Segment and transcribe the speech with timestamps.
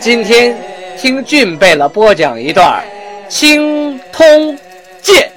[0.00, 2.84] 今天听俊贝勒播讲一段
[3.28, 4.56] 《青通
[5.00, 5.30] 剑》。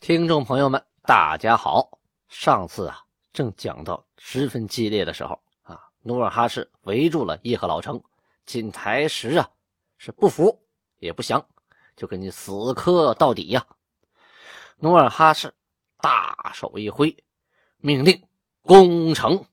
[0.00, 1.98] 听众朋友们，大家好。
[2.28, 3.00] 上次啊，
[3.32, 8.02] 正讲到十分激烈的时候啊，努尔哈赤围住了叶赫老城，
[8.46, 9.48] 金台石啊
[9.96, 10.60] 是不服
[10.98, 11.46] 也不降，
[11.96, 13.64] 就跟你死磕到底呀。
[14.78, 15.54] 努尔哈赤
[16.00, 17.16] 大手一挥，
[17.78, 18.20] 命令
[18.62, 19.44] 攻城，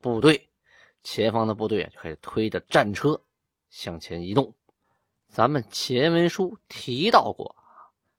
[0.00, 0.48] 部队。
[1.04, 3.22] 前方的部队，就开始推着战车
[3.68, 4.52] 向前移动。
[5.28, 7.54] 咱们前文书提到过，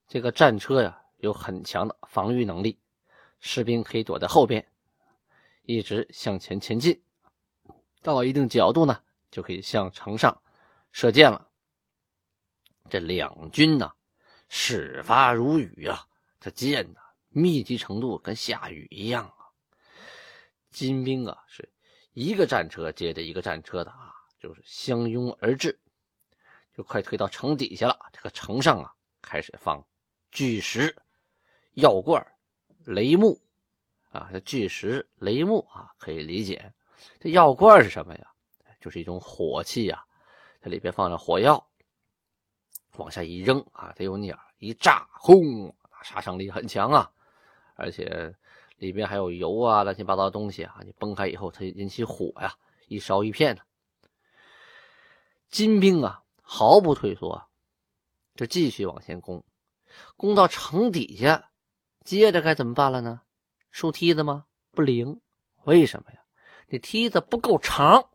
[0.07, 2.79] 这个战车呀有很强的防御能力，
[3.39, 4.65] 士兵可以躲在后边，
[5.63, 7.01] 一直向前前进。
[8.03, 9.01] 到一定角度呢，
[9.31, 10.39] 就可以向城上
[10.91, 11.49] 射箭了。
[12.88, 13.91] 这两军呢，
[14.47, 16.05] 始发如雨啊，
[16.39, 19.49] 这箭呢密集程度跟下雨一样啊。
[20.69, 21.67] 金兵啊是。
[22.16, 25.77] 一个战车接着一个战车的啊，就是相拥而至，
[26.73, 27.99] 就快推到城底下了。
[28.13, 28.89] 这个城上啊，
[29.22, 29.85] 开始放
[30.31, 30.95] 巨石、
[31.73, 32.25] 药罐、
[32.85, 33.38] 雷木
[34.11, 34.30] 啊。
[34.31, 36.73] 这巨石、雷木啊，可以理解。
[37.19, 38.31] 这药罐是什么呀？
[38.79, 40.02] 就是一种火器呀，
[40.61, 41.61] 它里边放着火药，
[42.95, 47.11] 往下一扔啊，它有鸟一炸，轰，杀伤力很强啊，
[47.75, 48.33] 而且。
[48.77, 50.81] 里边还有油啊，乱七八糟的东西啊！
[50.85, 52.53] 你崩开以后，它引起火呀，
[52.87, 53.61] 一烧一片的。
[55.49, 57.47] 金兵啊，毫不退缩，
[58.35, 59.43] 就继续往前攻，
[60.17, 61.51] 攻到城底下，
[62.03, 63.22] 接着该怎么办了呢？
[63.72, 64.45] 竖梯子吗？
[64.72, 65.21] 不灵，
[65.63, 66.19] 为什么呀？
[66.67, 68.09] 这梯子不够长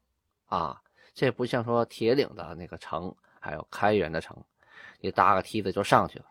[0.46, 0.82] 啊！
[1.14, 4.36] 这不像说铁岭的那个城，还有开元的城，
[5.00, 6.26] 你搭个梯子就上去了。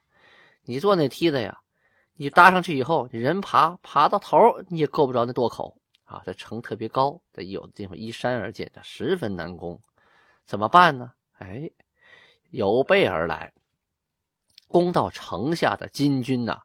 [0.63, 1.59] 你坐那梯子呀？
[2.21, 6.21] 你搭上去以后，人爬爬到头，你也够不着那垛口啊！
[6.25, 9.81] 这城特别高，这有的地方依山而建，这十分难攻。
[10.45, 11.13] 怎么办呢？
[11.37, 11.71] 哎，
[12.49, 13.53] 有备而来。
[14.67, 16.61] 攻到城下的金军呐，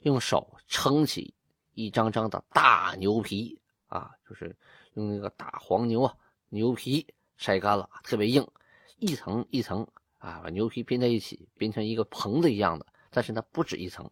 [0.00, 1.34] 用手撑起
[1.74, 4.56] 一张张的大牛皮啊，就是
[4.94, 6.16] 用那个大黄牛啊，
[6.48, 8.48] 牛皮晒干了，特别硬，
[8.96, 9.86] 一层一层
[10.16, 12.86] 啊，把牛皮拼在一起，编成一个棚子一样的。
[13.10, 14.10] 但是呢，不止一层。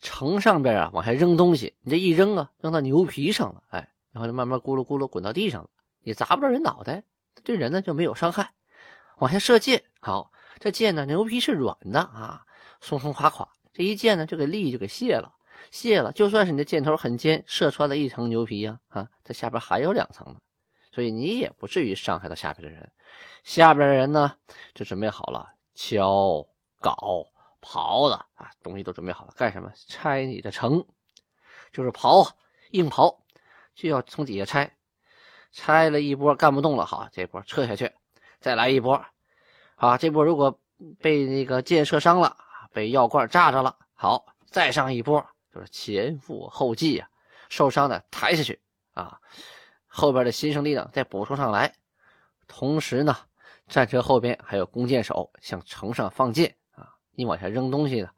[0.00, 5.68] 城上边啊，往下扔东西，你这一扔啊，扔到牛皮上了，哎，然后就慢慢咕噜咕噜滚到地上了，
[6.02, 7.02] 你砸不着人脑袋，
[7.42, 8.52] 对人呢就没有伤害。
[9.18, 12.44] 往下射箭，好，这箭呢，牛皮是软的啊，
[12.80, 15.32] 松松垮垮，这一箭呢就给力就给卸了，
[15.70, 20.36] 卸了，就算是你的箭头很尖，射穿了一层牛皮呀，啊，这下边还有两层呢，
[20.92, 22.92] 所以你也不至于伤害到下边的人。
[23.42, 24.34] 下边的人呢，
[24.74, 26.46] 就准备好了敲
[26.80, 27.26] 镐。
[27.66, 29.72] 刨子啊，东西都准备好了，干什么？
[29.88, 30.86] 拆你的城，
[31.72, 32.30] 就是刨，
[32.70, 33.18] 硬刨，
[33.74, 34.72] 就要从底下拆。
[35.50, 37.90] 拆了一波，干不动了，好，这波撤下去，
[38.38, 39.04] 再来一波。
[39.74, 40.60] 啊，这波如果
[41.00, 42.36] 被那个箭射伤了，
[42.72, 47.08] 被药罐炸着了，好，再上一波，就是前赴后继啊。
[47.48, 48.60] 受伤的抬下去
[48.92, 49.18] 啊，
[49.86, 51.72] 后边的新生力量再补充上来。
[52.46, 53.16] 同时呢，
[53.66, 56.54] 战车后边还有弓箭手向城上放箭。
[57.16, 58.10] 你往下扔东西呢，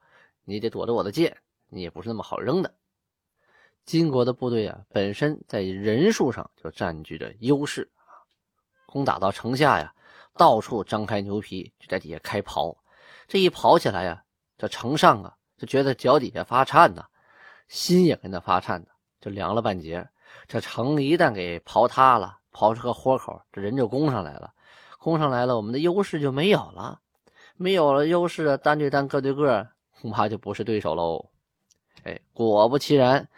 [0.44, 1.36] 你得躲着我的箭，
[1.68, 2.74] 你也不是那么好扔的。
[3.84, 8.12] 金国的部队啊，本身在人数上就占据着优势啊。
[8.86, 9.94] 攻打到城下呀，
[10.34, 12.76] 到处张开牛皮，就在底下开刨。
[13.26, 14.22] 这一刨起来呀，
[14.58, 17.06] 这城上啊，就觉得脚底下发颤呐，
[17.68, 20.06] 心也跟着发颤的，就凉了半截。
[20.46, 24.52] 这城一旦给刨塌了，刨出个豁口，这人就攻上来了。
[24.98, 27.00] 攻上来了，我们的优势就没有了。
[27.60, 29.68] 没有了优势，单对单、个对个，
[30.00, 31.28] 恐怕就不是对手喽。
[32.04, 33.28] 哎，果不其然，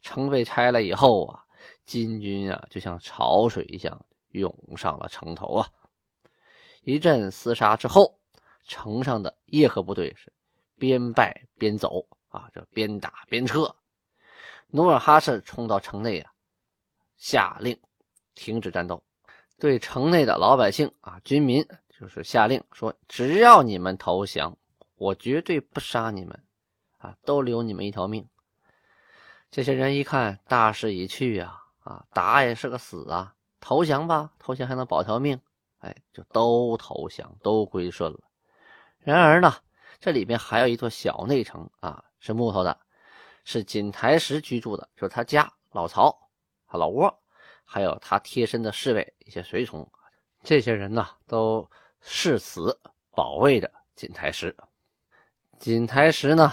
[0.00, 1.44] 城被拆了以后啊，
[1.84, 5.68] 金军啊就像潮水一样涌上了城头啊。
[6.84, 8.18] 一阵厮杀之后，
[8.66, 10.32] 城上的叶赫部队是
[10.78, 13.76] 边败边走啊，这边打边撤。
[14.68, 16.32] 努尔哈赤冲到城内啊，
[17.18, 17.78] 下令
[18.34, 19.04] 停止战斗，
[19.58, 21.62] 对城内的老百姓啊、军民。
[21.98, 24.56] 就是下令说，只要你们投降，
[24.96, 26.44] 我绝对不杀你们，
[26.98, 28.28] 啊，都留你们一条命。
[29.50, 35.40] 这些人一看大势已去呀，啊，打也是个死啊，投降吧，投降还能保条命，
[35.78, 38.20] 哎，就都投降，都归顺了。
[38.98, 39.54] 然而呢，
[39.98, 42.78] 这里边还有一座小内城啊，是木头的，
[43.44, 46.14] 是锦台石居住的，就是他家老曹、
[46.72, 47.22] 老窝，
[47.64, 49.90] 还有他贴身的侍卫一些随从，
[50.42, 51.70] 这些人呢都
[52.08, 52.78] 誓死
[53.10, 54.56] 保卫着锦台石。
[55.58, 56.52] 锦台石呢，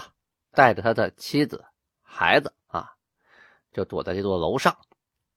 [0.50, 1.64] 带着他的妻子、
[2.02, 2.90] 孩子啊，
[3.72, 4.76] 就躲在这座楼上。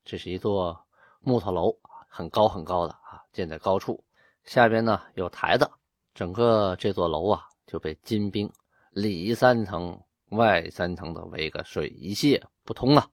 [0.04, 0.88] 这是一座
[1.19, 1.78] 木头楼，
[2.10, 4.04] 很高很高的啊，建在高处。
[4.44, 5.69] 下边呢有台子，
[6.16, 8.52] 整个这座楼啊就被金兵
[8.90, 13.08] 里三层外三层的围个水泄不通啊。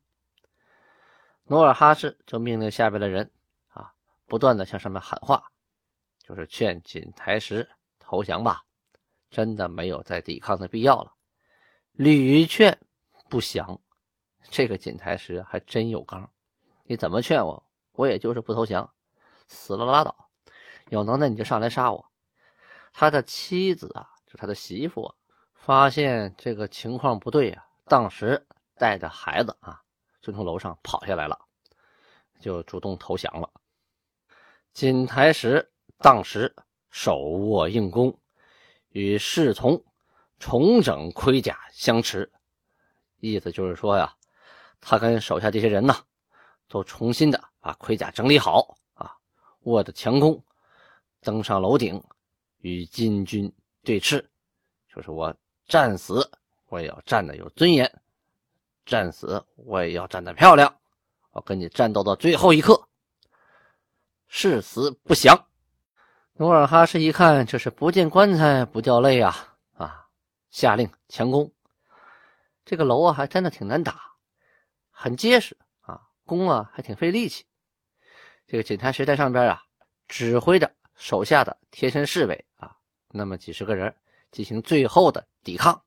[1.45, 3.31] 努尔哈赤就命令下边的人
[3.69, 3.93] 啊，
[4.27, 5.53] 不断的向上面喊话，
[6.27, 7.69] 就是劝锦台石
[8.01, 8.65] 投降吧。
[9.31, 11.13] 真的没有再抵抗的必要了，
[11.91, 12.79] 屡劝
[13.29, 13.81] 不降，
[14.49, 16.31] 这个锦台石还真有刚。
[16.85, 18.89] 你怎么劝我，我也就是不投降，
[19.49, 20.31] 死了拉倒。
[20.91, 22.13] 有能耐你就上来杀我。
[22.93, 25.15] 他的妻子啊，就他的媳妇啊，
[25.55, 28.47] 发现这个情况不对啊，当时
[28.77, 29.83] 带着孩子啊，
[30.21, 31.37] 就从楼上跑下来了，
[32.39, 33.51] 就主动投降了。
[34.73, 36.55] 锦台石当时
[36.91, 38.19] 手握硬弓。
[38.91, 39.85] 与侍从
[40.39, 42.31] 重整盔甲相持，
[43.19, 44.15] 意思就是说呀，
[44.81, 45.93] 他跟手下这些人呢，
[46.69, 49.13] 都重新的把盔甲整理好啊，
[49.63, 50.41] 握着强弓，
[51.23, 52.01] 登上楼顶，
[52.59, 53.53] 与金军
[53.83, 54.25] 对峙，
[54.95, 55.35] 就是我
[55.67, 56.31] 战死
[56.69, 58.01] 我也要战的有尊严，
[58.87, 60.73] 战死我也要战的漂亮，
[61.33, 62.89] 我跟你战斗到最后一刻，
[64.29, 65.49] 誓死不降。
[66.37, 69.57] 努尔哈赤一看，这是不见棺材不掉泪啊！
[69.75, 70.09] 啊，
[70.51, 71.53] 下令强攻。
[72.65, 74.01] 这个楼啊，还真的挺难打，
[74.91, 77.45] 很结实啊，攻啊还挺费力气。
[78.49, 79.63] 这个锦台石在上边啊，
[80.09, 82.77] 指挥着手下的贴身侍卫啊，
[83.11, 83.95] 那么几十个人
[84.33, 85.81] 进行最后的抵抗。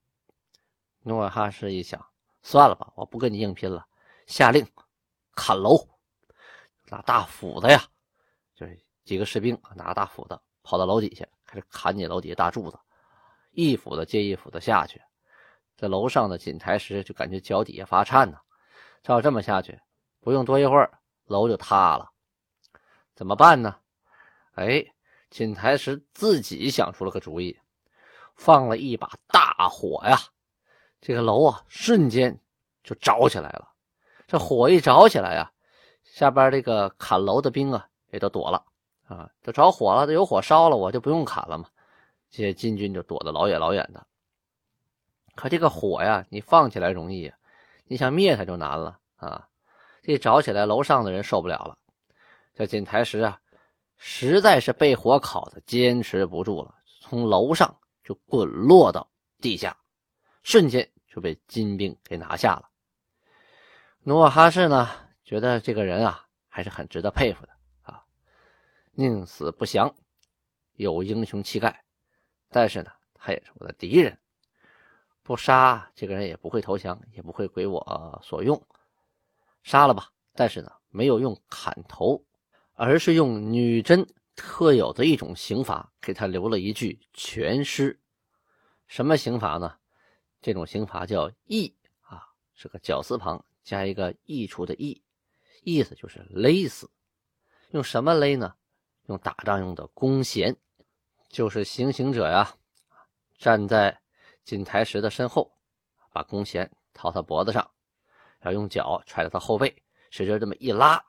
[1.02, 2.08] 努尔哈赤一想，
[2.42, 3.86] 算了吧，我不跟你硬拼了，
[4.28, 4.66] 下令
[5.36, 5.90] 砍楼，
[6.86, 7.84] 拿大斧子呀，
[8.56, 8.87] 就是。
[9.08, 12.78] 几个士兵拿大斧子跑到楼底下，开始砍你楼底下大柱子，
[13.52, 15.02] 一斧子接一斧子下去，
[15.78, 18.38] 在楼上的锦台石就感觉脚底下发颤呢。
[19.02, 19.80] 照这么下去，
[20.20, 22.12] 不用多一会儿，楼就塌了。
[23.16, 23.78] 怎么办呢？
[24.56, 24.86] 哎，
[25.30, 27.58] 锦台石自己想出了个主意，
[28.36, 30.20] 放了一把大火呀，
[31.00, 32.38] 这个楼啊瞬间
[32.84, 33.72] 就着起来了。
[34.28, 35.50] 这火一着起来啊，
[36.04, 38.62] 下边这个砍楼的兵啊也都躲了。
[39.08, 41.70] 啊，这着火了，这有火烧了，我就不用砍了嘛。
[42.30, 44.06] 这些金军就躲得老远老远的。
[45.34, 47.32] 可这个火呀，你放起来容易，
[47.86, 49.48] 你想灭它就难了啊！
[50.02, 51.78] 这着起来，楼上的人受不了了。
[52.54, 53.40] 这锦台石啊，
[53.98, 59.08] 实在是被火烤的坚持不住了，从楼上就滚落到
[59.40, 59.78] 地下，
[60.44, 62.70] 瞬间就被金兵给拿下了。
[64.04, 64.90] 努尔哈赤呢，
[65.24, 67.57] 觉得这个人啊，还是很值得佩服的。
[69.00, 69.94] 宁死不降，
[70.74, 71.86] 有英雄气概，
[72.50, 74.18] 但是呢，他也是我的敌人，
[75.22, 78.60] 不杀这个人也不会投降，也不会归我所用，
[79.62, 80.12] 杀了吧。
[80.34, 82.26] 但是呢，没有用砍头，
[82.74, 84.04] 而是用女真
[84.36, 88.02] 特有的一种刑罚，给他留了一句全尸。
[88.88, 89.78] 什么刑罚呢？
[90.42, 92.24] 这种刑罚叫缢啊，
[92.56, 95.04] 是个绞丝旁加一个溢出的溢，
[95.62, 96.90] 意思就是勒死。
[97.70, 98.56] 用什么勒呢？
[99.08, 100.56] 用打仗用的弓弦，
[101.30, 102.54] 就是行刑者呀，
[103.38, 103.98] 站在
[104.44, 105.52] 锦台石的身后，
[106.12, 107.72] 把弓弦套他脖子上，
[108.40, 109.74] 然后用脚踹着他后背，
[110.10, 111.02] 使劲这么一拉，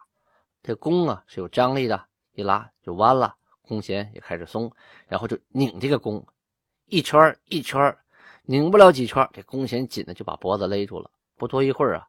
[0.62, 4.71] 这弓啊是有张力的，一拉就弯了，弓弦也开始松，
[5.09, 6.25] 然后就拧这个弓，
[6.85, 7.97] 一圈一圈，
[8.45, 12.07] 拧不了几圈，这弓弦紧的就把脖子勒住了，不多一会儿啊，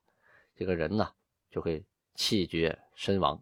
[0.56, 1.12] 这个人呢
[1.50, 3.42] 就会气绝身亡。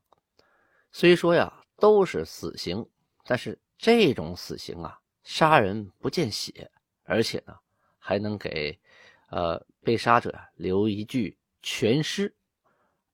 [0.94, 1.57] 虽说呀。
[1.78, 2.84] 都是死刑，
[3.24, 6.70] 但是这种死刑啊，杀人不见血，
[7.04, 7.56] 而且呢，
[8.00, 8.78] 还能给
[9.30, 12.36] 呃被杀者留一具全尸，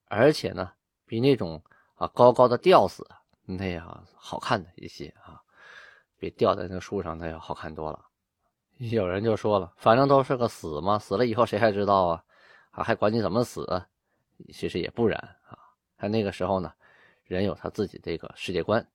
[0.05, 0.71] 而且呢，
[1.05, 1.61] 比那种
[1.95, 3.05] 啊高高的吊死
[3.43, 5.41] 那样好看的一些啊，
[6.17, 8.05] 比吊在那树上那要好看多了。
[8.77, 12.23] 有人就说了，反正都是个死嘛，死了以后谁还知道啊？
[12.71, 13.85] 啊，还管你怎么死？
[14.53, 15.59] 其实也不然啊，
[15.97, 16.73] 他那个时候呢。
[17.33, 18.87] 人有他自己这个世界观，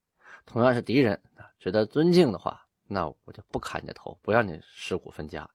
[0.46, 1.20] 同样是敌人
[1.58, 5.50] 值得尊敬的话，那我就不砍你的头，不让你尸骨分家，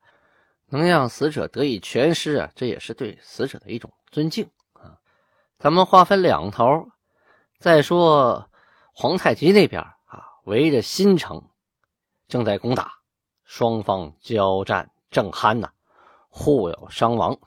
[0.68, 5.00] 能让死者得以全尸啊，这也是对死者的一种尊敬啊。
[5.58, 6.90] 咱们划分两头，
[7.58, 8.50] 再说
[8.94, 11.50] 皇太极那边啊，围着新城，
[12.28, 12.92] 正在攻打，
[13.46, 15.72] 双方交战正酣呐，
[16.30, 17.40] 互有伤亡。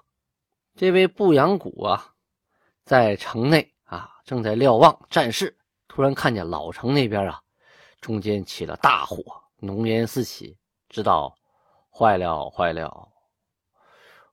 [0.74, 2.14] 这位不阳谷啊，
[2.84, 5.56] 在城内啊，正在瞭望战事，
[5.88, 7.42] 突然看见老城那边啊，
[8.00, 9.22] 中间起了大火，
[9.58, 10.56] 浓烟四起，
[10.88, 11.34] 知道
[11.90, 13.08] 坏了坏了，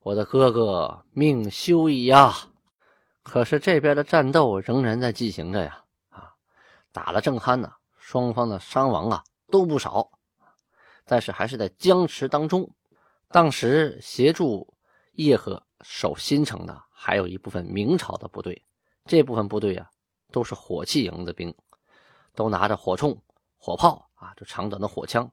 [0.02, 2.34] 我的哥哥命休矣呀！
[3.24, 6.34] 可是这边的战斗仍然在进行着呀，啊，
[6.92, 10.12] 打得正酣呢，双方的伤亡啊都不少，
[11.06, 12.70] 但是还是在僵持当中。
[13.30, 14.74] 当时协助
[15.14, 15.64] 叶赫。
[15.86, 18.64] 守新城的还有一部分明朝的部队，
[19.06, 19.90] 这部分部队啊，
[20.32, 21.54] 都是火器营的兵，
[22.34, 23.20] 都拿着火铳、
[23.58, 25.30] 火炮啊，这长短的火枪。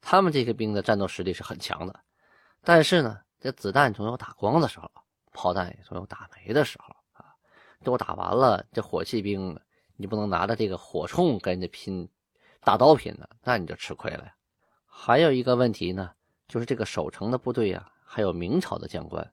[0.00, 2.00] 他们这个兵的战斗实力是很强的，
[2.62, 4.90] 但是呢，这子弹总有打光的时候，
[5.32, 7.34] 炮弹也总有打没的时候啊。
[7.82, 9.58] 都打完了，这火器兵
[9.96, 12.08] 你不能拿着这个火铳跟人家拼，
[12.60, 14.34] 大刀拼呢，那你就吃亏了呀。
[14.86, 16.10] 还有一个问题呢，
[16.46, 17.88] 就是这个守城的部队呀。
[18.04, 19.32] 还有明朝的将官，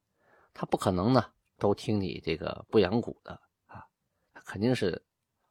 [0.54, 1.26] 他不可能呢
[1.60, 3.86] 都听你这个不阳谷的啊，
[4.46, 5.00] 肯定是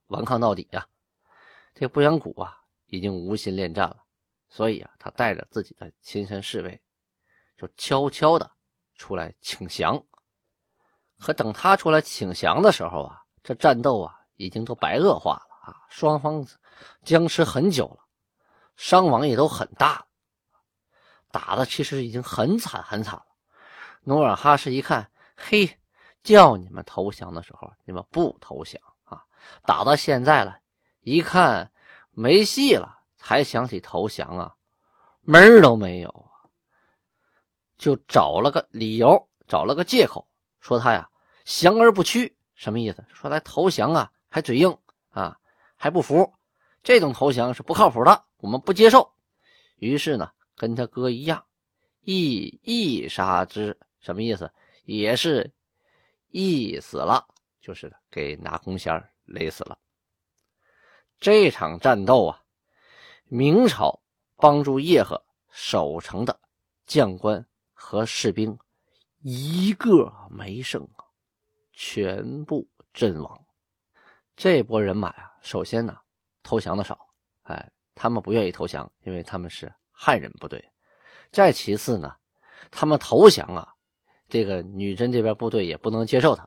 [0.08, 0.86] 顽抗到底呀。
[1.74, 4.04] 这不阳谷啊已经无心恋战了，
[4.48, 6.80] 所以啊他带着自己的亲身侍卫，
[7.56, 8.50] 就悄悄的
[8.96, 10.02] 出来请降。
[11.20, 16.46] 可等他出来请降的时候啊，这战斗啊已经都白恶化了啊，双方
[17.02, 18.04] 僵持很久了，
[18.76, 20.06] 伤亡也都很大。
[21.30, 23.26] 打的其实已经很惨很惨了。
[24.04, 25.78] 努尔哈赤一看，嘿，
[26.28, 29.24] 叫你们投降的时候，你们不投降啊！
[29.64, 30.58] 打到现在了，
[31.00, 31.70] 一看
[32.10, 34.54] 没戏了，才想起投降啊，
[35.22, 36.44] 门儿都没有啊！
[37.78, 40.28] 就找了个理由，找了个借口，
[40.60, 41.08] 说他呀
[41.44, 43.04] 降而不屈，什么意思？
[43.12, 44.76] 说来投降啊，还嘴硬
[45.10, 45.38] 啊，
[45.76, 46.34] 还不服，
[46.82, 49.12] 这种投降是不靠谱的，我们不接受。
[49.76, 50.30] 于是呢。
[50.60, 51.44] 跟他哥一样，
[52.00, 54.52] 一一杀之，什么意思？
[54.82, 55.52] 也是
[56.30, 57.26] 一死了，
[57.60, 59.78] 就是给拿弓弦勒死了。
[61.18, 62.42] 这场战斗啊，
[63.24, 64.00] 明朝
[64.36, 66.40] 帮助叶赫守城的
[66.86, 68.58] 将官和士兵
[69.20, 71.04] 一个没剩啊，
[71.72, 73.46] 全部阵亡。
[74.36, 75.98] 这波人马呀，首先呢，
[76.42, 76.98] 投降的少，
[77.42, 79.72] 哎，他们不愿意投降，因为他们是。
[80.00, 80.64] 汉人部队，
[81.32, 82.14] 再其次呢，
[82.70, 83.74] 他们投降啊，
[84.28, 86.46] 这个女真这边部队也不能接受他，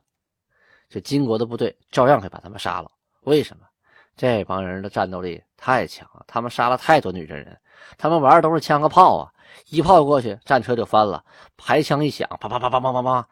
[0.88, 2.90] 这金国的部队照样会把他们杀了。
[3.22, 3.66] 为什么？
[4.14, 7.58] 这帮人的战斗力太强了，他们杀了太多女真人，
[7.96, 9.32] 他们玩的都是枪和炮啊，
[9.68, 11.24] 一炮过去，战车就翻了，
[11.56, 13.28] 排枪一响，啪啪啪啪啪啪啪，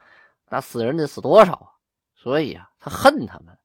[0.48, 1.68] 那死人得死多少啊？
[2.16, 3.56] 所以啊，他恨他们，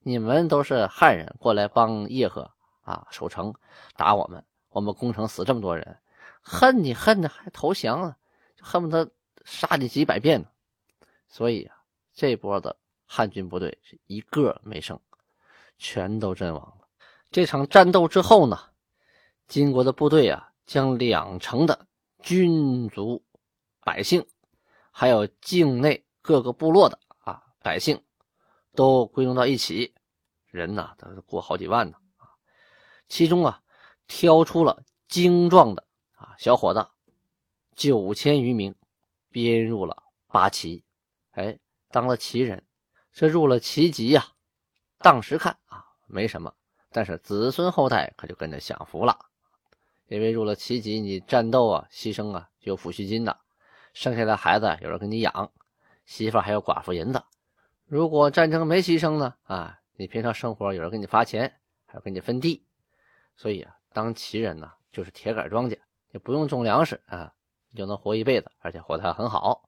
[0.00, 2.48] 你们都是汉人过来帮叶赫
[2.82, 3.52] 啊守城，
[3.96, 4.44] 打我们。
[4.70, 5.98] 我们攻城死这么多人，
[6.40, 8.16] 恨你恨的还投降啊，
[8.60, 9.10] 恨不得
[9.50, 10.46] 杀你几百遍呢。
[11.28, 11.76] 所以啊，
[12.14, 14.98] 这波的汉军部队是一个没剩，
[15.76, 16.86] 全都阵亡了。
[17.32, 18.56] 这场战斗之后呢，
[19.48, 21.86] 金国的部队啊，将两城的
[22.22, 23.22] 军族
[23.80, 24.24] 百姓，
[24.92, 28.00] 还有境内各个部落的啊百姓，
[28.74, 29.92] 都归拢到一起，
[30.46, 31.98] 人呐，都是过好几万呢，
[33.08, 33.60] 其中啊。
[34.12, 36.84] 挑出了精壮的啊小伙子
[37.76, 38.74] 九千余名，
[39.30, 40.84] 编入了八旗，
[41.32, 41.58] 哎，
[41.90, 42.62] 当了旗人。
[43.12, 44.24] 这入了旗籍呀，
[44.98, 46.54] 当时看啊没什么，
[46.90, 49.18] 但是子孙后代可就跟着享福了，
[50.08, 53.38] 因为入了旗籍，你战斗啊牺牲啊就有抚恤金的，
[53.92, 55.52] 生下来孩子有人给你养，
[56.04, 57.22] 媳妇还有寡妇银子。
[57.86, 62.64] 如果战争没牺牲呢啊，你平常生活有人给你发钱，还有给你分地，
[63.36, 63.76] 所以啊。
[63.92, 65.76] 当旗人呢，就是铁杆庄稼，
[66.12, 67.34] 也不用种粮食啊，
[67.70, 69.62] 你就能活一辈子，而且活得还很好。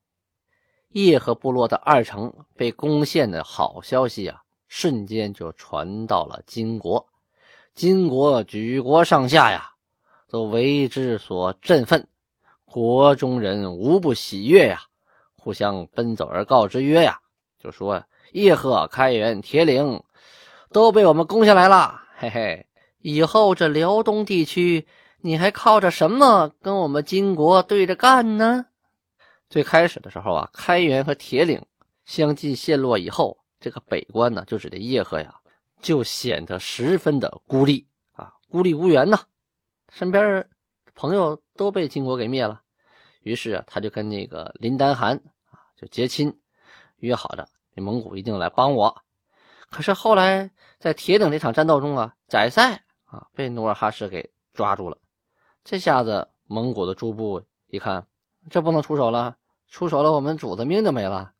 [0.89, 7.07] 叶赫部落的二城被攻陷的好消息啊，瞬间就传到了金国。
[7.73, 9.71] 金国举国上下呀，
[10.29, 12.07] 都为之所振奋，
[12.65, 14.81] 国中人无不喜悦呀，
[15.37, 17.19] 互相奔走而告之曰呀，
[17.59, 20.03] 就说叶赫、开元、铁岭
[20.71, 22.67] 都被我们攻下来了，嘿嘿。
[22.99, 24.87] 以后这辽东地区，
[25.25, 28.65] 你还靠着什么跟我们金国对着干呢？
[29.49, 31.65] 最开始的时候啊，开元和铁岭
[32.03, 35.33] 相继陷落以后，这个北关呢，就指的叶赫呀，
[35.81, 39.17] 就显得十分的孤立啊，孤立无援呐。
[39.93, 40.45] 身边
[40.93, 42.61] 朋友都被金国给灭了，
[43.21, 45.15] 于是啊，他就跟那个林丹汗
[45.51, 46.37] 啊就结亲，
[46.97, 49.01] 约好的，这蒙古一定来帮我。
[49.69, 52.83] 可是后来在铁岭这场战斗中啊，宰赛。
[53.05, 54.97] 啊，被努尔哈赤给抓住了。
[55.63, 58.05] 这下子蒙古的诸部一看，
[58.49, 59.37] 这不能出手了，
[59.69, 61.33] 出手了我们主子命就没了。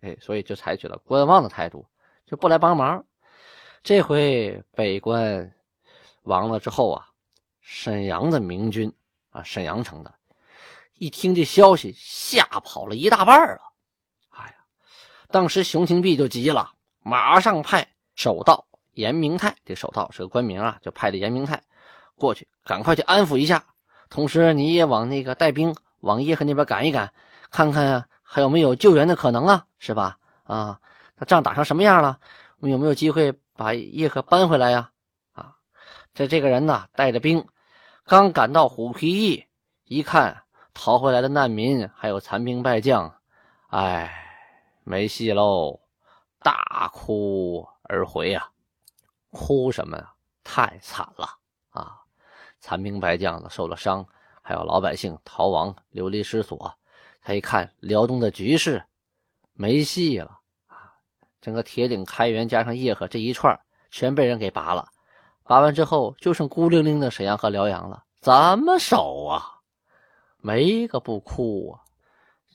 [0.00, 1.86] 哎，所以就采取了观望的态度，
[2.26, 3.04] 就不来帮忙。
[3.84, 5.54] 这回北关
[6.22, 7.08] 亡了之后啊，
[7.60, 8.92] 沈阳的明军
[9.30, 10.12] 啊，沈阳城的，
[10.94, 13.60] 一听这消息，吓跑了一大半啊！
[14.30, 14.54] 哎呀，
[15.28, 21.62] 当时熊廷弼就急了，马上派守道严明泰，这守道是个官名啊，就派的严明泰
[22.18, 23.64] 过去，赶快去安抚一下。
[24.10, 27.12] 同时，你也往那个带兵往叶赫那边赶一赶，
[27.50, 28.06] 看看。
[28.30, 29.64] 还有没有救援的可能啊？
[29.78, 30.18] 是吧？
[30.44, 30.78] 啊，
[31.16, 32.18] 那仗打成什么样了？
[32.58, 34.90] 我们有没有机会把叶赫搬回来呀？
[35.32, 35.56] 啊，
[36.12, 37.48] 这这个人呢，带着兵，
[38.04, 39.46] 刚赶到虎皮驿，
[39.84, 40.42] 一看
[40.74, 43.14] 逃回来的难民还有残兵败将，
[43.68, 44.12] 哎，
[44.84, 45.80] 没戏喽！
[46.40, 48.50] 大哭而回啊！
[49.30, 50.12] 哭什么呀？
[50.44, 51.37] 太惨了！
[52.68, 54.04] 残兵败将的受了伤，
[54.42, 56.70] 还有老百姓逃亡流离失所。
[57.22, 58.84] 他一看辽东的局势，
[59.54, 60.92] 没戏了啊！
[61.40, 63.58] 整个铁岭、开原加上叶赫这一串
[63.90, 64.86] 全被人给拔了。
[65.44, 69.46] 拔完之后，就剩孤零零的沈阳和辽阳了，怎么守啊？
[70.36, 71.80] 没个不哭啊！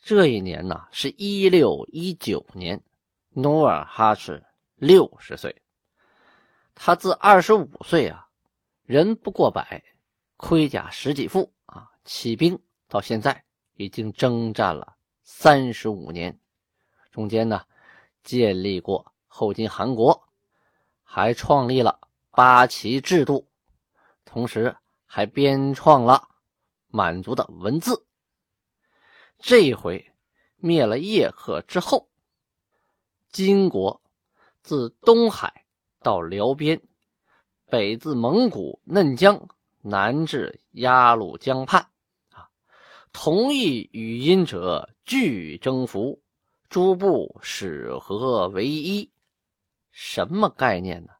[0.03, 2.79] 这一年呢，是一六一九年，
[3.29, 4.43] 努尔哈赤
[4.75, 5.59] 六十岁。
[6.75, 8.27] 他自二十五岁啊，
[8.85, 9.83] 人不过百，
[10.45, 12.59] 盔甲十几副啊，起兵
[12.89, 13.45] 到现在。
[13.75, 16.37] 已经征战了三十五年，
[17.11, 17.63] 中间呢
[18.23, 20.27] 建立过后金汗国，
[21.01, 21.97] 还创立了
[22.29, 23.47] 八旗制度，
[24.25, 26.27] 同时还编创了
[26.87, 28.05] 满族的文字。
[29.39, 30.13] 这一回
[30.57, 32.09] 灭了叶赫之后，
[33.31, 34.01] 金国
[34.61, 35.65] 自东海
[35.99, 36.79] 到辽边，
[37.65, 39.49] 北自蒙古嫩江，
[39.83, 41.87] 南至鸭绿江畔。
[42.31, 42.49] 啊
[43.11, 46.19] 同意语音者俱征服，
[46.67, 49.11] 诸部使合为一。
[49.91, 51.13] 什么概念呢？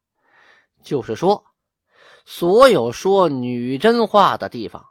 [0.82, 1.46] 就是说，
[2.26, 4.84] 所有说女真话的地方，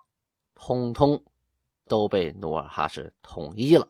[0.55, 1.25] 通通
[1.88, 3.88] 都被努尔哈赤统一了。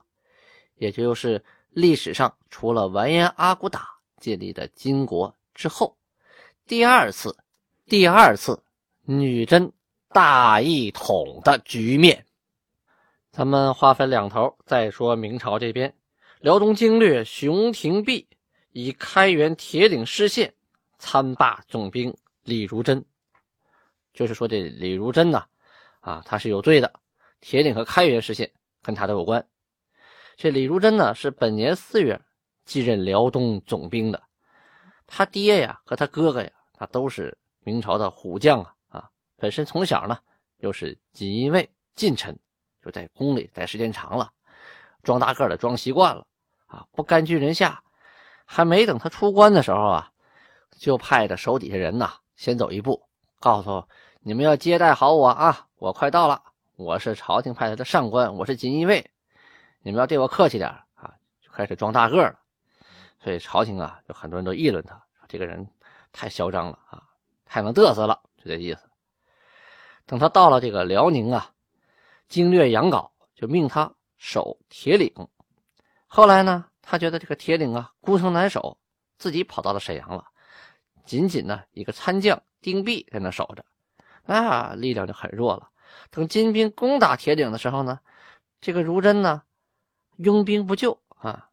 [0.76, 5.98] 也就是历史上除了完颜阿骨打建立的金国之后，
[6.66, 7.36] 第二次、
[7.84, 8.64] 第二次
[9.02, 9.72] 女真
[10.12, 12.26] 大一统的局面。
[13.30, 15.94] 咱们话分两头，再说明朝这边，
[16.40, 18.28] 辽东经略熊廷弼
[18.72, 20.52] 以开元铁岭失陷，
[20.98, 23.02] 参罢总兵李如珍。
[24.12, 25.44] 就是说，这李如珍呢，
[26.00, 26.92] 啊，他是有罪的。
[27.40, 29.44] 铁岭和开元失陷跟他都有关。
[30.36, 32.20] 这李如珍呢，是本年四月
[32.66, 34.22] 继任辽东总兵的。
[35.06, 38.74] 他爹呀和他哥哥呀，他都是明朝的虎将啊，
[39.42, 40.16] 本身从小呢
[40.58, 42.38] 又是锦衣卫近臣。
[42.80, 44.30] 就在宫里待时间长了，
[45.02, 46.24] 装大个的装习惯了
[46.66, 47.82] 啊，不甘居人下。
[48.44, 50.12] 还没等他出关的时候啊，
[50.78, 53.02] 就派着手底下人呐先走一步，
[53.40, 53.84] 告诉
[54.20, 56.40] 你们要接待好我啊，我快到了，
[56.76, 59.10] 我是朝廷派来的上官，我是锦衣卫，
[59.80, 61.14] 你们要对我客气点啊。
[61.40, 62.38] 就开始装大个了，
[63.18, 65.66] 所以朝廷啊，有很多人都议论他，这个人
[66.12, 67.02] 太嚣张了啊，
[67.44, 68.88] 太能嘚瑟了，就这意思。
[70.06, 71.52] 等他到了这个辽宁啊。
[72.28, 75.12] 经略杨镐就命他守铁岭，
[76.06, 78.78] 后来呢，他觉得这个铁岭啊孤城难守，
[79.18, 80.24] 自己跑到了沈阳了。
[81.04, 83.62] 仅仅呢一个参将丁弼在那守着，
[84.24, 85.68] 那力量就很弱了。
[86.10, 88.00] 等金兵攻打铁岭的时候呢，
[88.62, 89.42] 这个如真呢
[90.16, 91.50] 拥兵不救啊，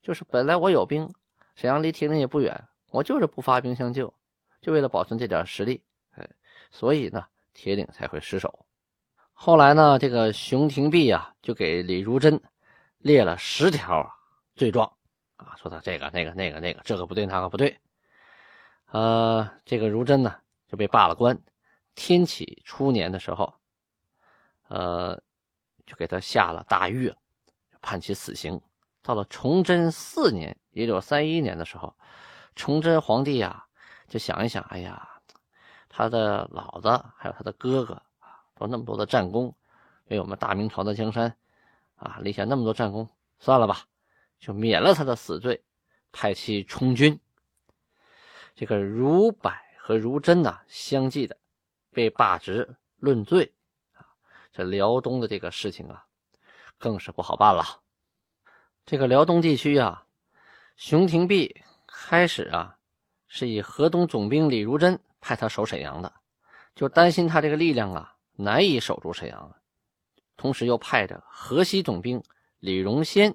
[0.00, 1.12] 就是本来我有兵，
[1.54, 4.14] 沈阳离铁岭也不远，我就是不发兵相救，
[4.62, 6.26] 就为了保存这点实力，哎，
[6.70, 8.66] 所以呢铁岭才会失守。
[9.32, 12.40] 后来呢，这个熊廷弼啊，就给李如珍
[12.98, 14.06] 列了十条
[14.54, 14.92] 罪状
[15.36, 17.78] 啊，说他这个、那个、那个、那个，这个不对，那个不对。
[18.90, 20.36] 呃，这个如珍呢
[20.68, 21.40] 就被罢了官。
[21.94, 23.54] 天启初年的时候，
[24.68, 25.20] 呃，
[25.86, 27.12] 就给他下了大狱，
[27.80, 28.60] 判其死刑。
[29.02, 31.94] 到了崇祯四年（一九三一年）的时候，
[32.56, 33.66] 崇祯皇帝啊
[34.08, 35.13] 就想一想，哎呀，
[35.96, 38.02] 他的老子还有他的哥哥。
[38.58, 39.54] 说那么多的战功，
[40.06, 41.36] 为我们大明朝的江山
[41.96, 43.84] 啊立下那么多战功，算了吧，
[44.38, 45.62] 就免了他的死罪，
[46.12, 47.18] 派其充军。
[48.54, 51.36] 这个如柏和如真呐，相继的
[51.90, 53.52] 被罢职论罪
[53.92, 54.06] 啊。
[54.52, 56.04] 这辽东的这个事情啊，
[56.78, 57.64] 更是不好办了。
[58.86, 60.06] 这个辽东地区啊，
[60.76, 62.76] 熊廷弼开始啊
[63.26, 66.12] 是以河东总兵李如珍派他守沈阳的。
[66.74, 69.56] 就担心他这个力量啊难以守住沈阳，
[70.36, 72.22] 同时又派着河西总兵
[72.58, 73.34] 李荣先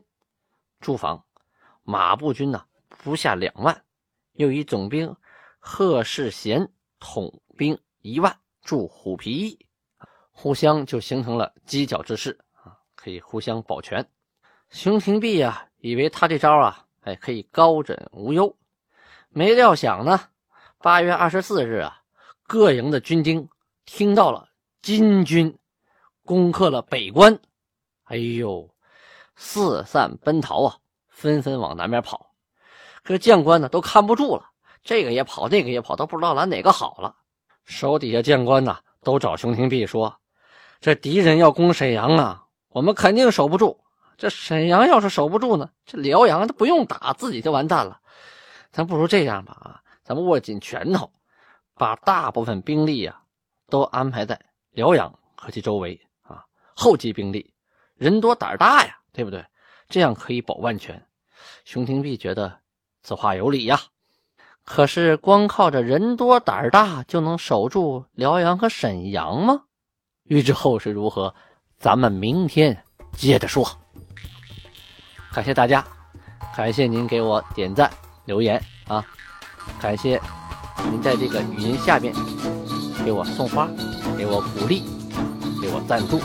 [0.80, 1.26] 驻防，
[1.84, 3.84] 马步军呢不下两万，
[4.34, 5.16] 又以总兵
[5.58, 9.66] 贺世贤统兵一万驻虎皮驿，
[10.32, 14.08] 互相就形成了犄角之势啊，可以互相保全。
[14.70, 18.56] 熊廷弼啊，以为他这招啊，哎，可以高枕无忧，
[19.30, 20.30] 没料想呢，
[20.80, 21.98] 八月二十四日啊。
[22.48, 23.48] 各营的军丁
[23.86, 24.48] 听到了
[24.82, 25.56] 金军
[26.26, 27.38] 攻克了北关，
[28.06, 28.68] 哎呦，
[29.36, 30.78] 四散奔逃啊，
[31.10, 32.32] 纷纷往南边跑。
[33.04, 34.46] 可是将官呢都看不住了，
[34.84, 37.14] 这个也跑，那个也跑，都不知道拦哪个好了。
[37.66, 40.16] 手底下将官呢都找熊廷弼说
[40.82, 43.80] ：“这敌人要攻沈阳啊，我们肯定守不住。
[44.18, 48.00] 这沈阳要是守不住呢，这辽阳都不用打，自己就完蛋了。
[48.72, 51.12] 咱不如这样吧，啊，咱们握紧拳头。”
[51.78, 53.22] 把大部分兵力呀，
[53.70, 54.38] 都安排在
[54.72, 56.44] 辽阳和其周围啊，
[56.76, 57.54] 后继兵力，
[57.96, 59.46] 人多胆儿大呀，对不对？
[59.88, 61.08] 这样可以保万全。
[61.64, 62.60] 熊廷弼觉得
[63.02, 63.80] 此话有理呀。
[64.66, 69.64] 可是光靠着人多胆儿大就能守住辽阳和沈阳吗？
[70.24, 71.34] 欲知后事如何，
[71.78, 73.66] 咱们明天接着说。
[75.32, 75.88] 感谢大家，
[76.58, 77.90] 感谢您给我点赞
[78.26, 79.06] 留言啊，
[79.82, 80.22] 感谢。
[80.92, 82.14] 您在这个语音下面
[83.04, 83.68] 给我送花，
[84.18, 84.84] 给我鼓励，
[85.62, 86.20] 给我赞助，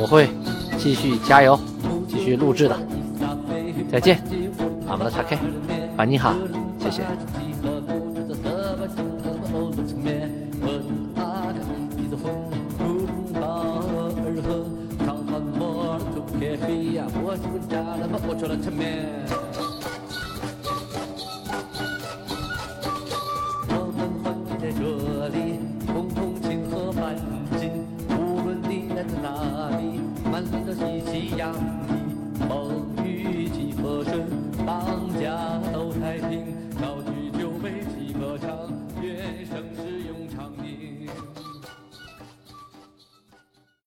[0.00, 0.30] 我会
[0.78, 1.58] 继续加油，
[2.08, 2.78] 继续录制的。
[3.90, 4.22] 再见，
[4.88, 5.36] 阿们的查开，
[5.96, 6.36] 安妮哈，
[6.78, 7.02] 谢谢。